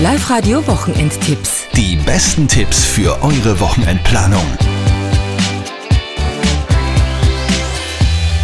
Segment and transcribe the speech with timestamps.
[0.00, 1.66] Live-Radio Wochenendtipps.
[1.74, 4.46] Die besten Tipps für eure Wochenendplanung.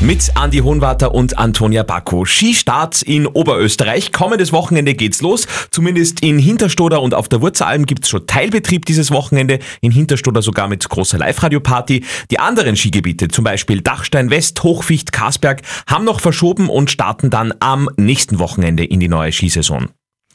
[0.00, 2.24] Mit Andi Hohenwarter und Antonia Bacco.
[2.24, 4.12] Skistart in Oberösterreich.
[4.12, 5.48] Kommendes Wochenende geht's los.
[5.72, 9.58] Zumindest in Hinterstoder und auf der Wurzelalm gibt's schon Teilbetrieb dieses Wochenende.
[9.80, 12.04] In Hinterstoder sogar mit großer Live-Radio-Party.
[12.30, 17.52] Die anderen Skigebiete, zum Beispiel Dachstein West, Hochficht, Karsberg, haben noch verschoben und starten dann
[17.58, 19.88] am nächsten Wochenende in die neue Skisaison.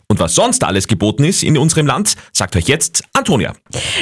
[0.07, 3.53] Und was sonst alles geboten ist in unserem Land, sagt euch jetzt Antonia.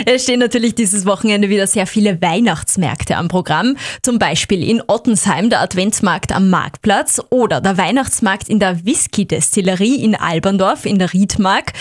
[0.05, 3.77] Es stehen natürlich dieses Wochenende wieder sehr viele Weihnachtsmärkte am Programm.
[4.01, 10.15] Zum Beispiel in Ottensheim der Adventsmarkt am Marktplatz oder der Weihnachtsmarkt in der Whisky-Destillerie in
[10.15, 11.73] Alberndorf in der Riedmark,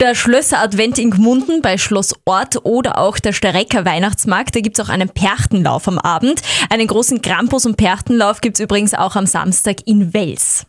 [0.00, 4.56] der Schlösser Advent in Gmunden bei Schloss Ort oder auch der Sterecker Weihnachtsmarkt.
[4.56, 6.40] Da gibt's auch einen Perchtenlauf am Abend.
[6.70, 10.66] Einen großen Krampus- und Perchtenlauf gibt's übrigens auch am Samstag in Wels.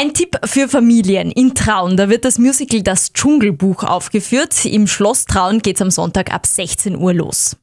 [0.00, 1.32] Ein Tipp für Familien.
[1.32, 4.64] In Traun, da wird das Musical Das Dschungelbuch aufgeführt.
[4.64, 7.56] Im Schloss Traun geht's am Sonntag ab 16 Uhr los.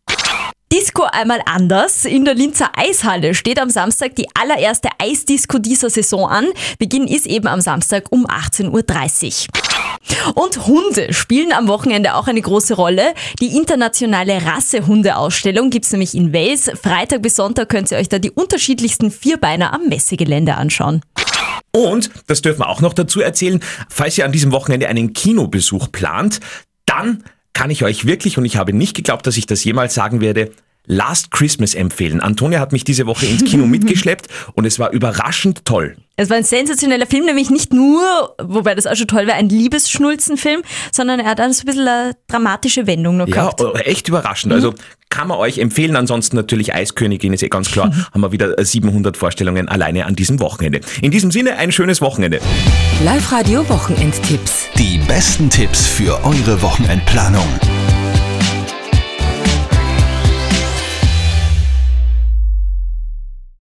[0.70, 2.04] Disco einmal anders.
[2.04, 6.48] In der Linzer Eishalle steht am Samstag die allererste Eisdisco dieser Saison an.
[6.78, 10.34] Beginn ist eben am Samstag um 18.30 Uhr.
[10.36, 13.14] Und Hunde spielen am Wochenende auch eine große Rolle.
[13.40, 16.70] Die internationale Rassehundeausstellung gibt's nämlich in Wales.
[16.84, 21.02] Freitag bis Sonntag könnt ihr euch da die unterschiedlichsten Vierbeiner am Messegelände anschauen.
[21.76, 23.59] Und, das dürfen wir auch noch dazu erzählen,
[23.90, 26.40] falls ihr an diesem Wochenende einen Kinobesuch plant,
[26.86, 30.22] dann kann ich euch wirklich, und ich habe nicht geglaubt, dass ich das jemals sagen
[30.22, 30.52] werde,
[30.88, 32.19] Last Christmas empfehlen.
[32.22, 35.97] Antonia hat mich diese Woche ins Kino mitgeschleppt und es war überraschend toll.
[36.17, 39.50] Es war ein sensationeller Film, nämlich nicht nur, wobei das auch schon toll war, ein
[39.50, 40.61] Liebesschnulzenfilm,
[40.94, 43.61] sondern er hat dann so ein bisschen eine dramatische Wendung noch Ja, gehabt.
[43.61, 44.53] äh, echt überraschend.
[44.53, 44.73] Also
[45.09, 45.95] kann man euch empfehlen.
[45.97, 47.91] Ansonsten natürlich Eiskönigin ist eh ganz klar.
[48.13, 50.80] Haben wir wieder äh, 700 Vorstellungen alleine an diesem Wochenende.
[51.02, 52.39] In diesem Sinne ein schönes Wochenende.
[53.03, 54.67] Live-Radio Wochenendtipps.
[54.78, 57.47] Die besten Tipps für eure Wochenendplanung.